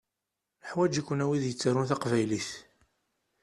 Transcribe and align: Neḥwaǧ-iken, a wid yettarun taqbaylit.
Neḥwaǧ-iken, 0.61 1.23
a 1.23 1.25
wid 1.29 1.43
yettarun 1.47 1.89
taqbaylit. 1.89 2.49